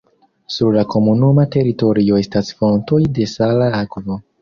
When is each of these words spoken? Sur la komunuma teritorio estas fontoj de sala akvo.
Sur 0.55 0.73
la 0.77 0.85
komunuma 0.93 1.45
teritorio 1.57 2.19
estas 2.25 2.53
fontoj 2.65 3.01
de 3.21 3.33
sala 3.39 3.73
akvo. 3.87 4.23